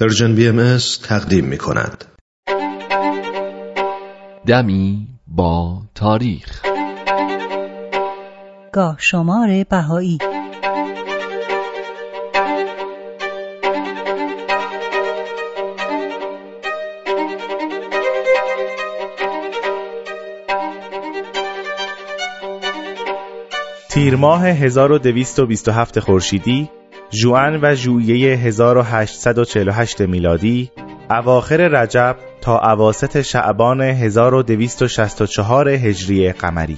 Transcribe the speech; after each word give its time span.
پرژن 0.00 0.34
بی 0.34 0.48
ام 0.48 0.78
تقدیم 1.02 1.44
می 1.44 1.58
کند. 1.58 2.04
دمی 4.46 5.06
با 5.26 5.82
تاریخ 5.94 6.62
گاه 8.72 8.96
شمار 8.98 9.64
بهایی 9.70 10.18
تیر 23.90 24.16
ماه 24.16 24.46
1227 24.46 26.00
خورشیدی 26.00 26.70
ژوئن 27.10 27.58
و 27.62 27.74
ژوئیه 27.74 28.36
1848 28.36 30.00
میلادی 30.00 30.70
اواخر 31.10 31.56
رجب 31.56 32.16
تا 32.40 32.58
اواسط 32.58 33.20
شعبان 33.20 33.80
1264 33.80 35.68
هجری 35.68 36.32
قمری. 36.32 36.76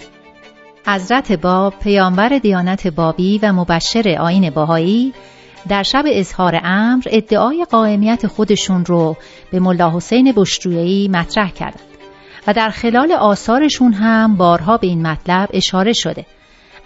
حضرت 0.87 1.33
باب 1.33 1.75
پیامبر 1.83 2.38
دیانت 2.38 2.87
بابی 2.87 3.38
و 3.43 3.52
مبشر 3.52 4.16
آین 4.21 4.51
باهایی 4.51 5.12
در 5.69 5.83
شب 5.83 6.05
اظهار 6.07 6.60
امر 6.65 7.02
ادعای 7.10 7.66
قائمیت 7.71 8.27
خودشون 8.27 8.85
رو 8.85 9.16
به 9.51 9.60
ملا 9.60 9.97
حسین 9.97 10.33
بشرویی 10.37 11.09
مطرح 11.09 11.51
کردند 11.51 11.80
و 12.47 12.52
در 12.52 12.71
خلال 12.71 13.13
آثارشون 13.13 13.93
هم 13.93 14.37
بارها 14.37 14.77
به 14.77 14.87
این 14.87 15.07
مطلب 15.07 15.49
اشاره 15.52 15.93
شده. 15.93 16.27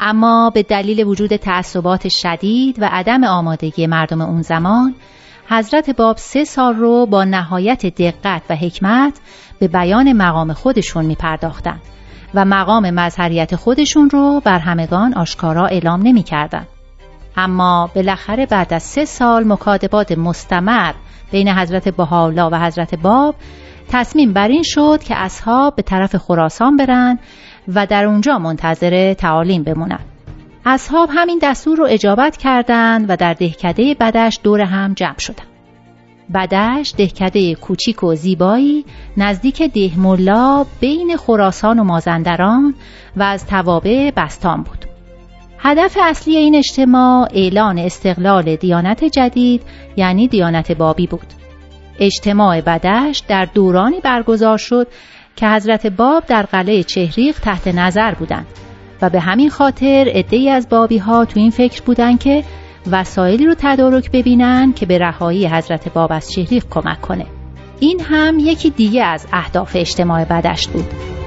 اما 0.04 0.50
به 0.50 0.62
دلیل 0.62 1.06
وجود 1.06 1.36
تعصبات 1.36 2.08
شدید 2.08 2.82
و 2.82 2.88
عدم 2.92 3.24
آمادگی 3.24 3.86
مردم 3.86 4.20
اون 4.20 4.42
زمان 4.42 4.94
حضرت 5.48 5.90
باب 5.90 6.16
سه 6.16 6.44
سال 6.44 6.74
رو 6.74 7.06
با 7.06 7.24
نهایت 7.24 7.86
دقت 7.86 8.42
و 8.50 8.56
حکمت 8.56 9.20
به 9.58 9.68
بیان 9.68 10.12
مقام 10.12 10.52
خودشون 10.52 11.04
می 11.04 11.14
پرداختن 11.14 11.80
و 12.34 12.44
مقام 12.44 12.90
مظهریت 12.90 13.56
خودشون 13.56 14.10
رو 14.10 14.40
بر 14.44 14.58
همگان 14.58 15.14
آشکارا 15.14 15.66
اعلام 15.66 16.02
نمی 16.02 16.22
کردن. 16.22 16.66
اما 17.36 17.90
بالاخره 17.94 18.46
بعد 18.46 18.74
از 18.74 18.82
سه 18.82 19.04
سال 19.04 19.44
مکادبات 19.44 20.12
مستمر 20.12 20.92
بین 21.30 21.48
حضرت 21.48 21.88
بهاءالله 21.88 22.44
و 22.44 22.66
حضرت 22.66 22.94
باب 22.94 23.34
تصمیم 23.88 24.32
بر 24.32 24.48
این 24.48 24.62
شد 24.64 25.02
که 25.02 25.16
اصحاب 25.16 25.76
به 25.76 25.82
طرف 25.82 26.16
خراسان 26.16 26.76
برن 26.76 27.18
و 27.68 27.86
در 27.86 28.04
اونجا 28.04 28.38
منتظر 28.38 29.14
تعالیم 29.14 29.62
بمونند. 29.62 30.04
اصحاب 30.66 31.08
همین 31.12 31.38
دستور 31.42 31.78
رو 31.78 31.86
اجابت 31.90 32.36
کردند 32.36 33.10
و 33.10 33.16
در 33.16 33.34
دهکده 33.34 33.96
بدش 34.00 34.38
دور 34.42 34.60
هم 34.60 34.94
جمع 34.94 35.18
شدند. 35.18 35.46
بدش 36.34 36.94
دهکده 36.96 37.54
کوچیک 37.54 38.02
و 38.02 38.14
زیبایی 38.14 38.84
نزدیک 39.16 39.62
دهملا 39.62 40.64
بین 40.80 41.16
خراسان 41.16 41.78
و 41.78 41.84
مازندران 41.84 42.74
و 43.16 43.22
از 43.22 43.46
توابع 43.46 44.10
بستان 44.16 44.62
بود. 44.62 44.84
هدف 45.58 45.98
اصلی 46.02 46.36
این 46.36 46.54
اجتماع 46.54 47.28
اعلان 47.32 47.78
استقلال 47.78 48.56
دیانت 48.56 49.04
جدید 49.04 49.62
یعنی 49.96 50.28
دیانت 50.28 50.72
بابی 50.72 51.06
بود. 51.06 51.26
اجتماع 51.98 52.60
بدش 52.60 53.22
در 53.28 53.48
دورانی 53.54 54.00
برگزار 54.00 54.58
شد 54.58 54.86
که 55.36 55.48
حضرت 55.48 55.86
باب 55.86 56.26
در 56.26 56.42
قلعه 56.42 56.82
چهریق 56.82 57.40
تحت 57.40 57.68
نظر 57.68 58.14
بودند 58.14 58.46
و 59.02 59.10
به 59.10 59.20
همین 59.20 59.50
خاطر 59.50 60.12
عدهای 60.14 60.50
از 60.50 60.68
بابی 60.68 60.98
ها 60.98 61.24
تو 61.24 61.40
این 61.40 61.50
فکر 61.50 61.82
بودند 61.82 62.20
که 62.20 62.44
وسایلی 62.90 63.46
رو 63.46 63.54
تدارک 63.58 64.10
ببینن 64.10 64.72
که 64.72 64.86
به 64.86 64.98
رهایی 64.98 65.46
حضرت 65.46 65.92
باب 65.92 66.12
از 66.12 66.32
چهریق 66.32 66.64
کمک 66.70 67.00
کنه. 67.00 67.26
این 67.80 68.00
هم 68.00 68.38
یکی 68.38 68.70
دیگه 68.70 69.04
از 69.04 69.26
اهداف 69.32 69.76
اجتماع 69.76 70.24
بدشت 70.24 70.70
بود. 70.70 71.21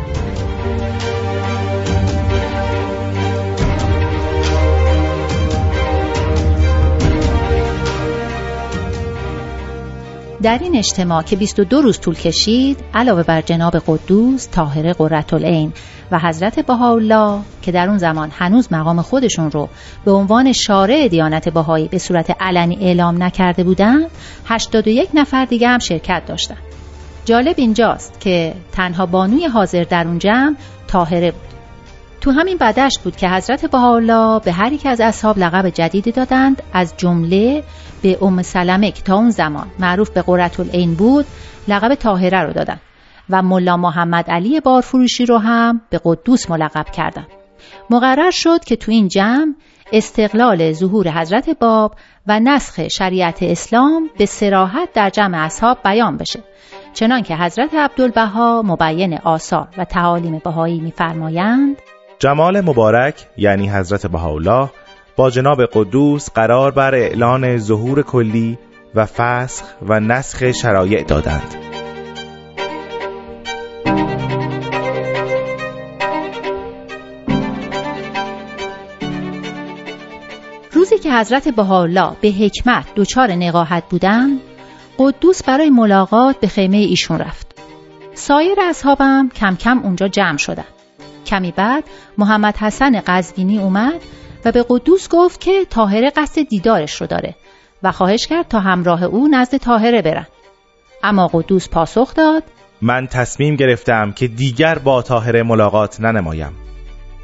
در 10.45 10.59
این 10.61 10.75
اجتماع 10.75 11.23
که 11.23 11.35
22 11.35 11.81
روز 11.81 11.99
طول 11.99 12.15
کشید 12.15 12.79
علاوه 12.93 13.23
بر 13.23 13.41
جناب 13.41 13.77
قدوس 13.87 14.49
طاهره 14.49 14.93
قرتالعین 14.93 15.73
و 16.11 16.19
حضرت 16.19 16.59
بهاءالله 16.65 17.41
که 17.61 17.71
در 17.71 17.87
اون 17.89 17.97
زمان 17.97 18.31
هنوز 18.33 18.73
مقام 18.73 19.01
خودشون 19.01 19.51
رو 19.51 19.69
به 20.05 20.11
عنوان 20.11 20.51
شارع 20.51 21.07
دیانت 21.07 21.49
بهایی 21.49 21.87
به 21.87 21.97
صورت 21.97 22.35
علنی 22.39 22.77
اعلام 22.81 23.23
نکرده 23.23 23.63
بودند 23.63 24.05
81 24.45 25.09
نفر 25.13 25.45
دیگه 25.45 25.67
هم 25.67 25.79
شرکت 25.79 26.23
داشتند 26.27 26.57
جالب 27.25 27.55
اینجاست 27.57 28.19
که 28.19 28.53
تنها 28.71 29.05
بانوی 29.05 29.45
حاضر 29.45 29.83
در 29.83 30.07
اون 30.07 30.19
جمع 30.19 30.55
طاهره 30.87 31.31
بود. 31.31 31.54
تو 32.25 32.31
همین 32.31 32.57
بدشت 32.57 33.03
بود 33.03 33.15
که 33.15 33.29
حضرت 33.29 33.65
بهاءالله 33.65 34.39
به 34.39 34.51
هر 34.51 34.73
یک 34.73 34.85
از 34.85 35.01
اصحاب 35.01 35.39
لقب 35.39 35.69
جدیدی 35.69 36.11
دادند 36.11 36.63
از 36.73 36.93
جمله 36.97 37.63
به 38.01 38.17
ام 38.21 38.41
سلمه 38.41 38.91
که 38.91 39.01
تا 39.01 39.15
اون 39.15 39.29
زمان 39.29 39.67
معروف 39.79 40.09
به 40.09 40.21
قررت 40.21 40.59
العین 40.59 40.95
بود 40.95 41.25
لقب 41.67 41.95
طاهره 41.95 42.43
رو 42.43 42.53
دادن 42.53 42.79
و 43.29 43.41
ملا 43.41 43.77
محمد 43.77 44.29
علی 44.31 44.59
بارفروشی 44.59 45.25
رو 45.25 45.37
هم 45.37 45.81
به 45.89 46.01
قدوس 46.03 46.49
ملقب 46.49 46.85
کردند. 46.85 47.27
مقرر 47.89 48.31
شد 48.31 48.63
که 48.63 48.75
تو 48.75 48.91
این 48.91 49.07
جمع 49.07 49.53
استقلال 49.91 50.73
ظهور 50.73 51.09
حضرت 51.09 51.49
باب 51.49 51.95
و 52.27 52.39
نسخ 52.39 52.87
شریعت 52.87 53.43
اسلام 53.43 54.09
به 54.17 54.25
سراحت 54.25 54.93
در 54.93 55.09
جمع 55.09 55.45
اصحاب 55.45 55.77
بیان 55.83 56.17
بشه 56.17 56.39
چنانکه 56.93 57.35
حضرت 57.35 57.73
عبدالبها 57.73 58.61
مبین 58.61 59.17
آثار 59.17 59.67
و 59.77 59.85
تعالیم 59.85 60.41
بهایی 60.45 60.79
میفرمایند 60.79 61.81
جمال 62.19 62.61
مبارک 62.61 63.27
یعنی 63.37 63.69
حضرت 63.69 64.07
بهاءالله 64.07 64.69
با 65.15 65.29
جناب 65.29 65.65
قدوس 65.73 66.29
قرار 66.29 66.71
بر 66.71 66.95
اعلان 66.95 67.57
ظهور 67.57 68.01
کلی 68.01 68.57
و 68.95 69.05
فسخ 69.05 69.65
و 69.81 69.99
نسخ 69.99 70.51
شرایع 70.51 71.03
دادند. 71.03 71.55
روزی 80.71 80.97
که 80.97 81.13
حضرت 81.13 81.47
بهاءالله 81.47 82.11
به 82.21 82.27
حکمت 82.27 82.85
دچار 82.95 83.31
نقاهت 83.31 83.83
بودند 83.89 84.39
قدوس 84.99 85.43
برای 85.43 85.69
ملاقات 85.69 86.39
به 86.39 86.47
خیمه 86.47 86.77
ایشون 86.77 87.19
رفت. 87.19 87.59
سایر 88.13 88.57
اصحابم 88.69 89.29
کم 89.35 89.55
کم 89.55 89.79
اونجا 89.79 90.07
جمع 90.07 90.37
شدند. 90.37 90.74
کمی 91.25 91.51
بعد 91.51 91.83
محمد 92.17 92.57
حسن 92.57 93.01
قزوینی 93.07 93.59
اومد 93.59 94.01
و 94.45 94.51
به 94.51 94.65
قدوس 94.69 95.09
گفت 95.09 95.41
که 95.41 95.65
تاهره 95.69 96.09
قصد 96.09 96.41
دیدارش 96.41 97.01
رو 97.01 97.07
داره 97.07 97.35
و 97.83 97.91
خواهش 97.91 98.27
کرد 98.27 98.47
تا 98.47 98.59
همراه 98.59 99.03
او 99.03 99.27
نزد 99.27 99.57
تاهره 99.57 100.01
برن. 100.01 100.27
اما 101.03 101.27
قدوس 101.33 101.69
پاسخ 101.69 102.13
داد 102.13 102.43
من 102.81 103.07
تصمیم 103.07 103.55
گرفتم 103.55 104.11
که 104.11 104.27
دیگر 104.27 104.79
با 104.79 105.01
تاهره 105.01 105.43
ملاقات 105.43 106.01
ننمایم. 106.01 106.51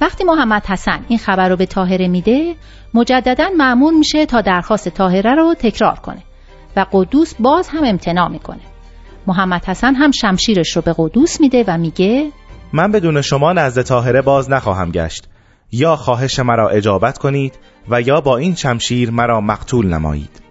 وقتی 0.01 0.23
محمد 0.23 0.66
حسن 0.66 1.06
این 1.07 1.19
خبر 1.19 1.50
رو 1.50 1.56
به 1.56 1.66
تاهره 1.66 2.07
میده 2.07 2.56
مجددا 2.94 3.50
معمول 3.57 3.94
میشه 3.94 4.25
تا 4.25 4.41
درخواست 4.41 4.90
تاهره 4.90 5.35
رو 5.35 5.53
تکرار 5.53 6.00
کنه 6.00 6.23
و 6.75 6.85
قدوس 6.91 7.34
باز 7.40 7.69
هم 7.69 7.84
امتناع 7.84 8.29
می‌کنه. 8.29 8.61
محمد 9.28 9.66
حسن 9.66 9.95
هم 9.95 10.11
شمشیرش 10.11 10.75
رو 10.75 10.81
به 10.81 10.95
قدوس 10.97 11.41
میده 11.41 11.63
و 11.67 11.78
میگه 11.78 12.31
من 12.73 12.91
بدون 12.91 13.21
شما 13.21 13.53
نزد 13.53 13.81
تاهره 13.81 14.21
باز 14.21 14.49
نخواهم 14.49 14.91
گشت. 14.91 15.27
یا 15.71 15.95
خواهش 15.95 16.39
مرا 16.39 16.69
اجابت 16.69 17.17
کنید 17.17 17.59
و 17.89 18.01
یا 18.01 18.21
با 18.21 18.37
این 18.37 18.55
شمشیر 18.55 19.11
مرا 19.11 19.41
مقتول 19.41 19.87
نمایید. 19.87 20.41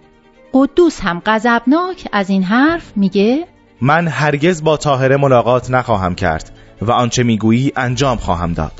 قدوس 0.53 0.99
هم 1.01 1.21
غضبناک 1.25 2.07
از 2.11 2.29
این 2.29 2.43
حرف 2.43 2.91
میگه 2.95 3.47
من 3.81 4.07
هرگز 4.07 4.63
با 4.63 4.77
تاهره 4.77 5.17
ملاقات 5.17 5.71
نخواهم 5.71 6.15
کرد 6.15 6.51
و 6.81 6.91
آنچه 6.91 7.23
می‌گویی 7.23 7.71
انجام 7.75 8.17
خواهم 8.17 8.53
داد. 8.53 8.71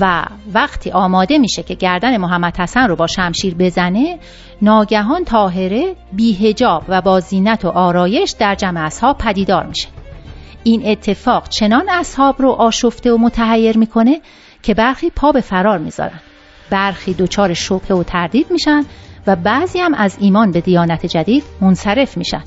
و 0.00 0.24
وقتی 0.54 0.90
آماده 0.90 1.38
میشه 1.38 1.62
که 1.62 1.74
گردن 1.74 2.16
محمد 2.16 2.56
حسن 2.56 2.88
رو 2.88 2.96
با 2.96 3.06
شمشیر 3.06 3.54
بزنه 3.54 4.18
ناگهان 4.62 5.24
تاهره 5.24 5.96
بیهجاب 6.12 6.84
و 6.88 7.00
با 7.00 7.20
زینت 7.20 7.64
و 7.64 7.68
آرایش 7.68 8.30
در 8.30 8.54
جمع 8.54 8.80
اصحاب 8.80 9.18
پدیدار 9.18 9.66
میشه. 9.66 9.88
این 10.64 10.82
اتفاق 10.86 11.48
چنان 11.48 11.88
اصحاب 11.88 12.42
رو 12.42 12.50
آشفته 12.50 13.12
و 13.12 13.16
متحیر 13.16 13.78
می‌کنه 13.78 14.20
که 14.62 14.74
برخی 14.74 15.10
پا 15.10 15.32
به 15.32 15.40
فرار 15.40 15.78
می‌ذارن. 15.78 16.20
برخی 16.70 17.14
دچار 17.14 17.54
شبهه 17.54 17.92
و 17.92 18.02
تردید 18.02 18.46
میشن 18.50 18.84
و 19.26 19.36
بعضی 19.36 19.78
هم 19.78 19.94
از 19.94 20.16
ایمان 20.20 20.52
به 20.52 20.60
دیانت 20.60 21.06
جدید 21.06 21.44
منصرف 21.60 22.16
میشن. 22.16 22.42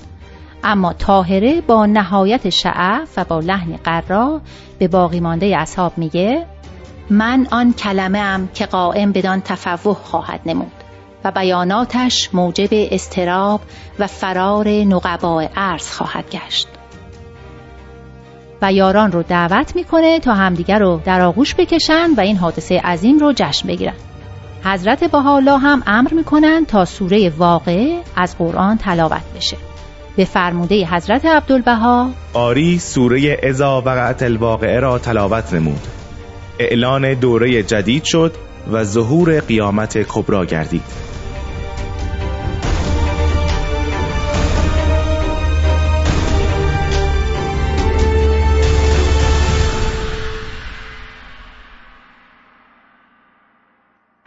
اما 0.63 0.93
طاهره 0.93 1.61
با 1.61 1.85
نهایت 1.85 2.49
شعف 2.49 3.09
و 3.17 3.23
با 3.23 3.39
لحن 3.39 3.77
قرا 3.83 4.41
به 4.79 4.87
باقی 4.87 5.19
مانده 5.19 5.57
اصحاب 5.57 5.97
میگه 5.97 6.45
من 7.09 7.47
آن 7.51 7.73
کلمه 7.73 8.19
ام 8.19 8.49
که 8.53 8.65
قائم 8.65 9.11
بدان 9.11 9.41
تفوه 9.41 9.95
خواهد 9.95 10.41
نمود 10.45 10.71
و 11.23 11.31
بیاناتش 11.31 12.29
موجب 12.33 12.69
استراب 12.71 13.61
و 13.99 14.07
فرار 14.07 14.67
نقباء 14.69 15.47
عرض 15.55 15.91
خواهد 15.91 16.25
گشت. 16.31 16.67
یاران 18.71 19.11
رو 19.11 19.23
دعوت 19.23 19.75
می‌کنه 19.75 20.19
تا 20.19 20.33
همدیگر 20.33 20.79
رو 20.79 21.01
در 21.05 21.21
آغوش 21.21 21.55
بکشن 21.55 22.09
و 22.17 22.19
این 22.19 22.37
حادثه 22.37 22.79
عظیم 22.79 23.17
رو 23.17 23.33
جشن 23.35 23.67
بگیرن. 23.67 23.93
حضرت 24.63 25.03
بهاءالله 25.03 25.57
هم 25.57 25.83
امر 25.87 26.13
می‌کنن 26.13 26.65
تا 26.65 26.85
سوره 26.85 27.29
واقع 27.37 27.97
از 28.15 28.37
قرآن 28.37 28.77
تلاوت 28.77 29.23
بشه. 29.35 29.57
به 30.15 30.25
فرموده 30.25 30.85
حضرت 30.85 31.25
عبدالبها 31.25 32.09
آری 32.33 32.79
سوره 32.79 33.37
ازا 33.43 33.81
وقعت 33.85 34.23
الواقعه 34.23 34.79
را 34.79 34.99
تلاوت 34.99 35.53
نمود. 35.53 35.87
اعلان 36.59 37.13
دوره 37.13 37.63
جدید 37.63 38.03
شد 38.03 38.35
و 38.71 38.83
ظهور 38.83 39.39
قیامت 39.39 39.97
کبرا 39.97 40.45
گردید. 40.45 40.83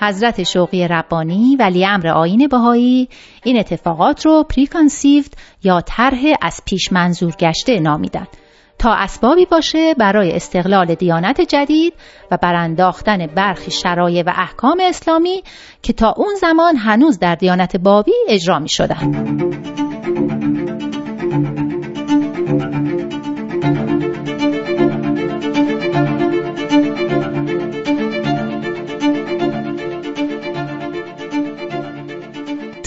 حضرت 0.01 0.43
شوقی 0.43 0.89
ربانی 0.89 1.57
ولی 1.57 1.87
امر 1.87 2.09
آین 2.09 2.49
بهایی 2.49 3.09
این 3.45 3.59
اتفاقات 3.59 4.27
رو 4.27 4.43
پریکانسیفت 4.43 5.39
یا 5.65 5.81
طرح 5.81 6.23
از 6.43 6.61
پیش 6.67 6.93
منظور 6.93 7.33
گشته 7.39 7.81
نامیدند 7.81 8.29
تا 8.79 8.95
اسبابی 8.95 9.47
باشه 9.47 9.95
برای 9.95 10.33
استقلال 10.33 10.95
دیانت 10.95 11.41
جدید 11.41 11.95
و 12.31 12.37
برانداختن 12.37 13.27
برخی 13.27 13.71
شرایع 13.71 14.23
و 14.27 14.33
احکام 14.37 14.79
اسلامی 14.81 15.43
که 15.83 15.93
تا 15.93 16.15
اون 16.17 16.35
زمان 16.41 16.77
هنوز 16.77 17.19
در 17.19 17.35
دیانت 17.35 17.77
بابی 17.77 18.13
اجرا 18.29 18.59
می 18.59 18.69
شدن. 18.69 19.88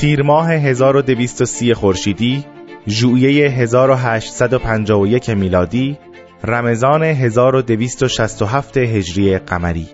تیر 0.01 0.21
ماه 0.23 0.51
1230 0.51 1.73
خورشیدی، 1.73 2.45
ژوئیه 2.87 3.49
1851 3.49 5.29
میلادی، 5.29 5.97
رمضان 6.43 7.03
1267 7.03 8.77
هجری 8.77 9.37
قمری. 9.37 9.87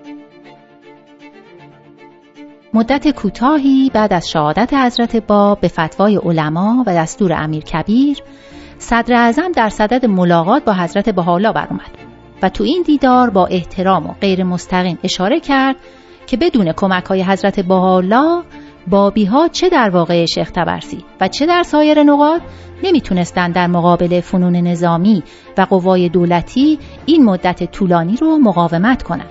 مدت 2.73 3.07
کوتاهی 3.07 3.91
بعد 3.93 4.13
از 4.13 4.29
شهادت 4.29 4.73
حضرت 4.73 5.15
باب 5.15 5.59
به 5.59 5.67
فتوای 5.67 6.15
علما 6.15 6.83
و 6.87 6.95
دستور 6.95 7.33
امیر 7.33 7.63
کبیر 7.63 8.17
صدر 8.77 9.15
اعظم 9.15 9.51
در 9.51 9.69
صدد 9.69 10.05
ملاقات 10.05 10.65
با 10.65 10.73
حضرت 10.73 11.09
بحالا 11.09 11.51
برآمد 11.51 11.91
و 12.41 12.49
تو 12.49 12.63
این 12.63 12.83
دیدار 12.85 13.29
با 13.29 13.47
احترام 13.47 14.07
و 14.07 14.13
غیر 14.21 14.43
مستقیم 14.43 14.99
اشاره 15.03 15.39
کرد 15.39 15.75
که 16.27 16.37
بدون 16.37 16.71
کمک 16.71 17.05
های 17.05 17.23
حضرت 17.23 17.59
بحالا 17.59 18.43
بابی 18.89 19.25
ها 19.25 19.47
چه 19.47 19.69
در 19.69 19.89
واقع 19.89 20.25
شیخ 20.25 20.51
تبرسی 20.51 21.05
و 21.21 21.27
چه 21.27 21.45
در 21.45 21.63
سایر 21.63 22.03
نقاط 22.03 22.41
نمی‌تونستند 22.83 23.55
در 23.55 23.67
مقابل 23.67 24.19
فنون 24.19 24.55
نظامی 24.55 25.23
و 25.57 25.61
قوای 25.61 26.09
دولتی 26.09 26.79
این 27.05 27.25
مدت 27.25 27.71
طولانی 27.71 28.15
رو 28.15 28.37
مقاومت 28.37 29.03
کنند. 29.03 29.29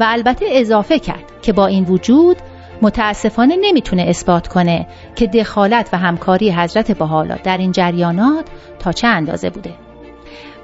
و 0.00 0.04
البته 0.08 0.46
اضافه 0.48 0.98
کرد 0.98 1.24
که 1.42 1.52
با 1.52 1.66
این 1.66 1.84
وجود 1.84 2.36
متاسفانه 2.82 3.56
نمی‌تونه 3.60 4.02
اثبات 4.02 4.48
کنه 4.48 4.86
که 5.16 5.26
دخالت 5.26 5.88
و 5.92 5.98
همکاری 5.98 6.50
حضرت 6.50 6.98
بحالا 6.98 7.36
در 7.44 7.58
این 7.58 7.72
جریانات 7.72 8.44
تا 8.78 8.92
چه 8.92 9.06
اندازه 9.06 9.50
بوده. 9.50 9.74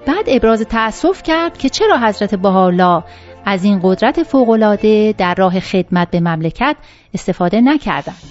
بعد 0.06 0.24
ابراز 0.26 0.62
تأسف 0.62 1.22
کرد 1.22 1.58
که 1.58 1.68
چرا 1.68 1.98
حضرت 1.98 2.34
بحالا 2.34 3.02
از 3.44 3.64
این 3.64 3.80
قدرت 3.82 4.22
فوقالعاده 4.22 5.14
در 5.18 5.34
راه 5.34 5.60
خدمت 5.60 6.10
به 6.10 6.20
مملکت 6.20 6.76
استفاده 7.14 7.60
نکردند 7.60 8.22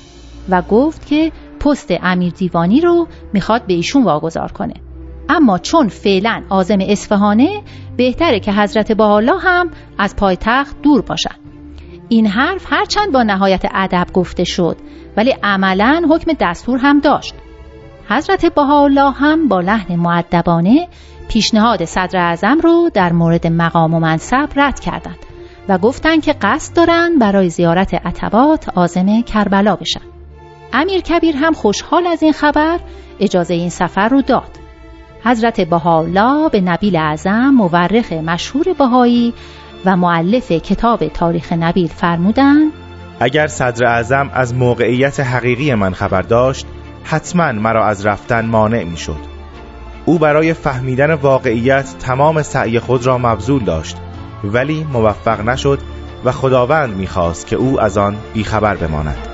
و 0.50 0.62
گفت 0.62 1.08
که 1.08 1.32
پست 1.60 1.92
امیر 2.02 2.34
دیوانی 2.34 2.82
رو 2.82 3.08
می‌خواد 3.34 3.66
به 3.68 3.74
ایشون 3.74 4.04
واگذار 4.04 4.52
کنه. 4.52 4.74
اما 5.30 5.58
چون 5.58 5.88
فعلا 5.88 6.44
آزم 6.50 6.78
اصفهانه 6.82 7.62
بهتره 7.98 8.40
که 8.40 8.52
حضرت 8.52 8.92
بالا 8.92 9.38
هم 9.38 9.72
از 9.98 10.16
پایتخت 10.16 10.82
دور 10.82 11.02
باشن. 11.02 11.36
این 12.10 12.28
حرف 12.28 12.66
هرچند 12.74 13.12
با 13.14 13.24
نهایت 13.24 13.66
ادب 13.74 14.08
گفته 14.14 14.44
شد 14.44 14.78
ولی 15.18 15.36
عملا 15.44 16.02
حکم 16.10 16.32
دستور 16.40 16.80
هم 16.80 17.00
داشت. 17.00 17.36
حضرت 18.10 18.46
بهاءالله 18.46 19.12
هم 19.12 19.48
با 19.48 19.60
لحن 19.60 19.96
معدبانه 19.96 20.88
پیشنهاد 21.28 21.86
صدر 21.86 22.20
اعظم 22.20 22.60
رو 22.60 22.90
در 22.94 23.14
مورد 23.14 23.48
مقام 23.48 23.94
و 23.94 24.00
منصب 24.00 24.50
رد 24.56 24.80
کردند 24.80 25.20
و 25.70 25.78
گفتند 25.78 26.24
که 26.24 26.36
قصد 26.42 26.76
دارند 26.76 27.20
برای 27.20 27.50
زیارت 27.50 27.94
عتبات 27.94 28.70
آزم 28.70 29.22
کربلا 29.22 29.76
بشن. 29.76 30.02
امیر 30.74 31.02
کبیر 31.02 31.36
هم 31.36 31.54
خوشحال 31.54 32.08
از 32.08 32.24
این 32.24 32.34
خبر 32.34 32.80
اجازه 33.20 33.54
این 33.54 33.70
سفر 33.70 34.10
رو 34.10 34.22
داد. 34.22 34.60
حضرت 35.24 35.62
بهاءالله 35.62 36.50
به 36.50 36.62
نبیل 36.62 36.96
اعظم 36.96 37.50
مورخ 37.50 38.14
مشهور 38.14 38.74
بهایی 38.74 39.34
و 39.86 39.98
معلف 39.98 40.52
کتاب 40.52 41.08
تاریخ 41.08 41.54
نبیل 41.54 41.88
فرمودند 41.88 42.72
اگر 43.20 43.48
صدر 43.48 43.86
اعظم 43.86 44.30
از 44.34 44.54
موقعیت 44.54 45.20
حقیقی 45.20 45.74
من 45.74 45.94
خبر 45.94 46.22
داشت 46.22 46.66
حتما 47.10 47.52
مرا 47.52 47.86
از 47.86 48.06
رفتن 48.06 48.46
مانع 48.46 48.84
می 48.84 48.98
شد 48.98 49.20
او 50.06 50.20
برای 50.20 50.54
فهمیدن 50.54 51.14
واقعیت 51.14 51.96
تمام 52.00 52.42
سعی 52.42 52.80
خود 52.80 53.06
را 53.06 53.18
مبذول 53.18 53.64
داشت 53.64 53.98
ولی 54.44 54.84
موفق 54.84 55.42
نشد 55.42 55.80
و 56.26 56.32
خداوند 56.32 56.96
می‌خواست 56.96 57.48
که 57.48 57.56
او 57.56 57.82
از 57.82 57.98
آن 57.98 58.18
بیخبر 58.34 58.76
بماند. 58.76 59.29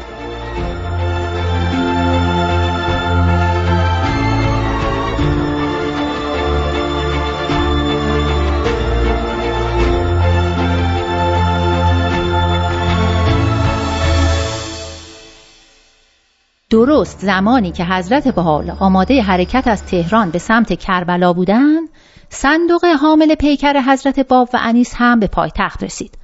درست 16.70 17.20
زمانی 17.20 17.72
که 17.72 17.86
حضرت 17.86 18.28
بحال 18.28 18.70
آماده 18.80 19.22
حرکت 19.22 19.68
از 19.68 19.86
تهران 19.86 20.32
به 20.32 20.40
سمت 20.40 20.80
کربلا 20.80 21.34
بودند 21.34 21.90
صندوق 22.30 22.86
حامل 22.86 23.36
پیکر 23.36 23.82
حضرت 23.82 24.20
باب 24.20 24.50
و 24.54 24.58
انیس 24.62 24.94
هم 24.98 25.20
به 25.20 25.28
پایتخت 25.28 25.84
رسید 25.84 26.18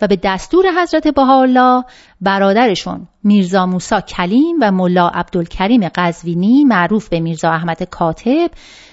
و 0.00 0.06
به 0.06 0.16
دستور 0.16 0.64
حضرت 0.82 1.08
بهاءالله 1.08 1.84
برادرشون 2.20 3.08
میرزا 3.24 3.66
موسا 3.66 4.00
کلیم 4.00 4.56
و 4.60 4.70
ملا 4.70 5.08
عبدالکریم 5.08 5.88
قزوینی 5.88 6.64
معروف 6.64 7.08
به 7.08 7.20
میرزا 7.20 7.50
احمد 7.50 7.82
کاتب 7.82 8.50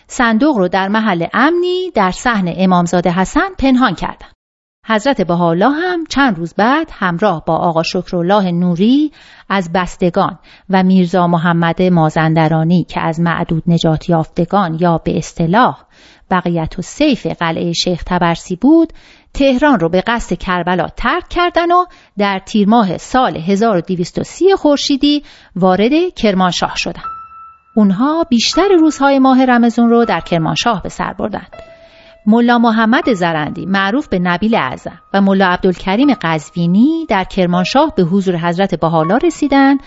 صندوق 0.07 0.57
رو 0.57 0.67
در 0.67 0.87
محل 0.87 1.25
امنی 1.33 1.91
در 1.91 2.11
صحن 2.11 2.53
امامزاده 2.57 3.11
حسن 3.11 3.49
پنهان 3.57 3.95
کردند. 3.95 4.38
حضرت 4.89 5.21
بهاءالله 5.21 5.69
هم 5.69 6.05
چند 6.09 6.37
روز 6.37 6.53
بعد 6.53 6.89
همراه 6.93 7.43
با 7.45 7.55
آقا 7.55 7.83
شکرالله 7.83 8.51
نوری 8.51 9.11
از 9.49 9.71
بستگان 9.73 10.39
و 10.69 10.83
میرزا 10.83 11.27
محمد 11.27 11.81
مازندرانی 11.81 12.83
که 12.83 13.01
از 13.01 13.19
معدود 13.19 13.63
نجات 13.67 14.09
یافتگان 14.09 14.77
یا 14.79 14.97
به 14.97 15.17
اصطلاح 15.17 15.77
بقیت 16.31 16.79
و 16.79 16.81
سیف 16.81 17.25
قلعه 17.25 17.73
شیخ 17.73 18.03
تبرسی 18.03 18.55
بود 18.55 18.93
تهران 19.33 19.79
رو 19.79 19.89
به 19.89 20.03
قصد 20.07 20.37
کربلا 20.37 20.87
ترک 20.87 21.29
کردن 21.29 21.71
و 21.71 21.85
در 22.17 22.39
تیر 22.45 22.69
ماه 22.69 22.97
سال 22.97 23.37
1230 23.37 24.55
خورشیدی 24.55 25.23
وارد 25.55 26.13
کرمانشاه 26.15 26.75
شدند. 26.75 27.03
اونها 27.75 28.23
بیشتر 28.23 28.67
روزهای 28.79 29.19
ماه 29.19 29.45
رمزون 29.45 29.89
رو 29.89 30.05
در 30.05 30.19
کرمانشاه 30.19 30.81
به 30.83 30.89
سر 30.89 31.13
بردند. 31.13 31.68
ملا 32.25 32.57
محمد 32.57 33.13
زرندی 33.13 33.65
معروف 33.65 34.07
به 34.07 34.19
نبیل 34.19 34.55
اعظم 34.55 34.99
و 35.13 35.21
ملا 35.21 35.47
عبدالکریم 35.47 36.13
قزوینی 36.21 37.05
در 37.09 37.23
کرمانشاه 37.23 37.93
به 37.95 38.03
حضور 38.03 38.37
حضرت 38.37 38.79
بحالا 38.79 39.17
رسیدند 39.17 39.79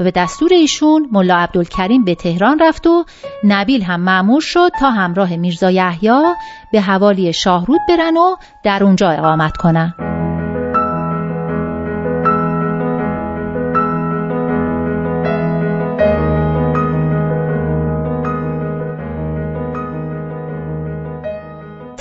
و 0.00 0.04
به 0.04 0.10
دستور 0.10 0.52
ایشون 0.52 1.08
ملا 1.12 1.36
عبدالکریم 1.36 2.04
به 2.04 2.14
تهران 2.14 2.58
رفت 2.58 2.86
و 2.86 3.04
نبیل 3.44 3.82
هم 3.82 4.00
معمور 4.00 4.40
شد 4.40 4.70
تا 4.80 4.90
همراه 4.90 5.36
میرزا 5.36 5.70
یحیی 5.70 6.34
به 6.72 6.80
حوالی 6.80 7.32
شاهرود 7.32 7.80
برن 7.88 8.16
و 8.16 8.36
در 8.64 8.84
اونجا 8.84 9.08
اقامت 9.08 9.56
کنن. 9.56 9.94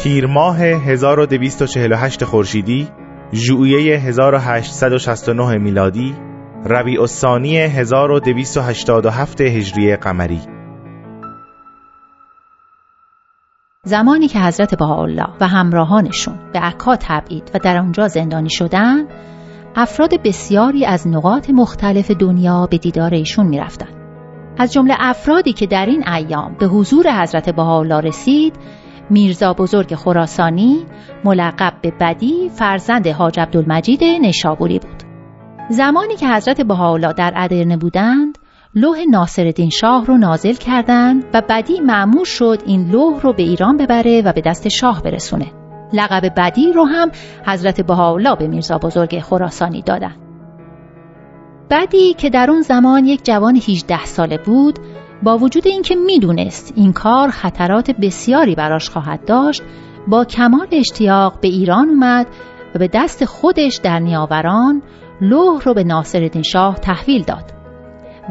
تیر 0.04 0.26
ماه 0.26 0.58
1248 0.58 2.24
خورشیدی 2.24 2.88
ژوئیه 3.34 4.00
1869 4.00 5.58
میلادی 5.58 6.16
ربیع 6.66 7.02
الثانی 7.02 7.58
1287 7.58 9.42
هجری 9.42 9.96
قمری. 9.96 10.40
زمانی 13.84 14.28
که 14.28 14.40
حضرت 14.40 14.76
بهاءالله 14.76 15.28
و 15.42 15.48
همراهانشون 15.48 16.36
به 16.54 16.60
عکا 16.60 16.96
تبعید 16.96 17.52
و 17.54 17.60
در 17.60 17.78
آنجا 17.78 18.08
زندانی 18.08 18.50
شدند 18.50 19.08
افراد 19.76 20.22
بسیاری 20.24 20.86
از 20.86 21.08
نقاط 21.08 21.50
مختلف 21.50 22.12
دنیا 22.12 22.68
به 22.72 22.78
دیدار 22.78 23.14
ایشون 23.14 23.48
می‌رفتند. 23.48 23.96
از 24.58 24.74
جمله 24.74 24.96
افرادی 25.00 25.54
که 25.54 25.68
در 25.68 25.86
این 25.86 26.08
ایام 26.08 26.56
به 26.60 26.66
حضور 26.66 27.22
حضرت 27.22 27.50
بهاءالله 27.50 28.00
رسید 28.00 28.56
میرزا 29.10 29.54
بزرگ 29.54 29.96
خراسانی 29.96 30.86
ملقب 31.26 31.74
به 31.82 31.94
بدی 32.00 32.50
فرزند 32.50 33.08
حاج 33.08 33.40
عبدالمجید 33.40 34.04
نشابوری 34.04 34.80
بود. 34.80 35.04
زمانی 35.70 36.16
که 36.16 36.28
حضرت 36.28 36.62
بهاءالله 36.62 37.14
در 37.14 37.34
ادرنه 37.36 37.78
بودند 37.78 38.38
لوح 38.76 38.98
ناصرالدین 39.10 39.70
شاه 39.70 40.06
رو 40.06 40.18
نازل 40.18 40.54
کردند 40.54 41.26
و 41.34 41.42
بدی 41.50 41.80
معمور 41.80 42.26
شد 42.26 42.62
این 42.66 42.92
لوح 42.92 43.22
رو 43.22 43.34
به 43.34 43.44
ایران 43.44 43.78
ببره 43.78 44.22
و 44.22 44.34
به 44.34 44.42
دست 44.42 44.68
شاه 44.68 45.02
برسونه. 45.04 45.52
لقب 45.94 46.34
بدی 46.38 46.74
رو 46.74 46.86
هم 46.86 47.12
حضرت 47.48 47.82
بهاءالله 47.82 48.36
به 48.36 48.48
میرزا 48.48 48.78
بزرگ 48.78 49.20
خراسانی 49.20 49.82
دادند 49.82 50.30
بدی 51.70 52.14
که 52.14 52.30
در 52.30 52.52
اون 52.52 52.62
زمان 52.62 53.06
یک 53.06 53.26
جوان 53.26 53.56
18 53.56 54.06
ساله 54.06 54.38
بود 54.38 54.80
با 55.24 55.38
وجود 55.38 55.68
اینکه 55.68 55.96
می‌دونست 55.96 56.74
این 56.76 56.94
کار 56.94 57.30
خطرات 57.30 57.92
بسیاری 57.92 58.56
براش 58.56 58.90
خواهد 58.90 59.26
داشت 59.26 59.62
با 60.08 60.26
کمال 60.26 60.68
اشتیاق 60.72 61.40
به 61.42 61.48
ایران 61.48 61.90
اومد 61.90 62.28
و 62.76 62.80
به 62.80 62.90
دست 62.94 63.26
خودش 63.26 63.80
در 63.84 64.00
نیاوران 64.00 64.82
لوح 65.22 65.64
رو 65.64 65.74
به 65.74 65.84
ناصرالدین 65.84 66.44
شاه 66.44 66.76
تحویل 66.76 67.24
داد 67.24 67.54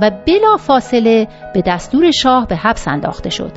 و 0.02 0.10
بلا 0.26 0.56
فاصله 0.56 1.28
به 1.54 1.62
دستور 1.66 2.10
شاه 2.10 2.46
به 2.46 2.56
حبس 2.56 2.88
انداخته 2.88 3.30
شد 3.30 3.52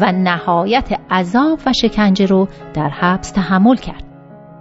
و 0.00 0.12
نهایت 0.12 0.88
عذاب 1.10 1.60
و 1.66 1.72
شکنجه 1.72 2.26
رو 2.26 2.48
در 2.74 2.88
حبس 2.88 3.30
تحمل 3.30 3.76
کرد 3.76 4.04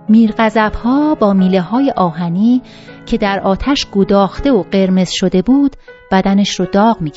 میرغضب 0.10 0.72
ها 0.84 1.16
با 1.16 1.34
میله 1.34 1.62
های 1.62 1.94
آهنی 1.96 2.62
که 3.06 3.18
در 3.18 3.40
آتش 3.40 3.88
گداخته 3.92 4.52
و 4.52 4.64
قرمز 4.72 5.10
شده 5.12 5.42
بود 5.42 5.76
بدنش 6.12 6.60
رو 6.60 6.66
داغ 6.66 7.02
می. 7.02 7.12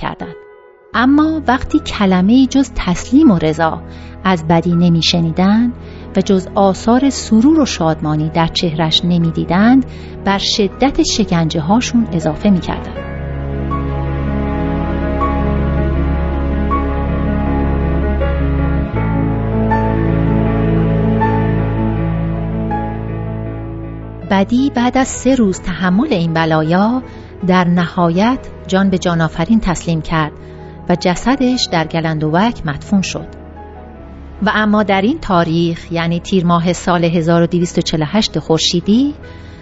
اما 0.98 1.42
وقتی 1.46 1.78
کلمه 1.78 2.46
جز 2.46 2.70
تسلیم 2.74 3.30
و 3.30 3.38
رضا 3.38 3.82
از 4.24 4.48
بدی 4.48 4.76
نمی 4.76 5.02
شنیدن 5.02 5.72
و 6.16 6.20
جز 6.20 6.48
آثار 6.54 7.10
سرور 7.10 7.60
و 7.60 7.66
شادمانی 7.66 8.28
در 8.28 8.46
چهرش 8.46 9.04
نمی 9.04 9.30
دیدند 9.30 9.86
بر 10.24 10.38
شدت 10.38 11.02
شکنجه 11.02 11.60
هاشون 11.60 12.06
اضافه 12.12 12.50
می 12.50 12.60
کردن. 12.60 12.94
بدی 24.30 24.70
بعد 24.74 24.98
از 24.98 25.08
سه 25.08 25.34
روز 25.34 25.60
تحمل 25.60 26.12
این 26.12 26.32
بلایا 26.32 27.02
در 27.46 27.64
نهایت 27.64 28.38
جان 28.66 28.90
به 28.90 28.98
جانافرین 28.98 29.60
تسلیم 29.60 30.02
کرد 30.02 30.32
و 30.88 30.96
جسدش 31.00 31.68
در 31.72 31.86
گلندوک 31.86 32.66
مدفون 32.66 33.02
شد. 33.02 33.26
و 34.42 34.50
اما 34.54 34.82
در 34.82 35.00
این 35.00 35.18
تاریخ 35.18 35.92
یعنی 35.92 36.20
تیر 36.20 36.46
ماه 36.46 36.72
سال 36.72 37.04
1248 37.04 38.38
خورشیدی 38.38 39.14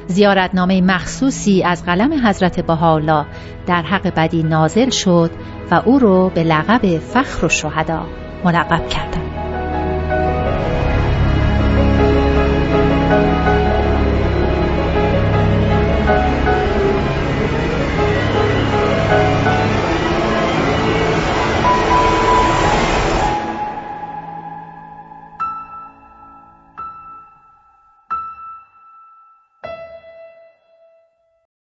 زیارتنامه 0.06 0.80
مخصوصی 0.80 1.62
از 1.62 1.84
قلم 1.84 2.26
حضرت 2.26 2.60
بهاءالله 2.60 3.26
در 3.66 3.82
حق 3.82 4.14
بدی 4.14 4.42
نازل 4.42 4.90
شد 4.90 5.30
و 5.70 5.82
او 5.84 5.98
رو 5.98 6.30
به 6.34 6.42
لقب 6.42 6.98
فخر 6.98 7.46
و 7.46 7.48
شهدا 7.48 8.06
ملقب 8.44 8.88
کردند. 8.88 9.23